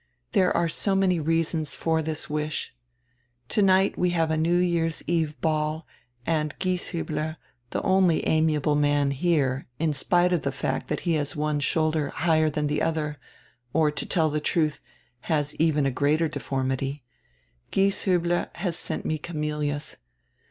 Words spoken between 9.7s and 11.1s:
in spite of the fact diat